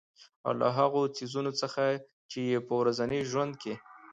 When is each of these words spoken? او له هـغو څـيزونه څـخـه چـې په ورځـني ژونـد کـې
او 0.45 0.51
له 0.61 0.67
هـغو 0.77 1.01
څـيزونه 1.15 1.51
څـخـه 1.59 1.85
چـې 2.31 2.63
په 2.67 2.73
ورځـني 2.79 3.19
ژونـد 3.31 3.53
کـې 3.61 3.73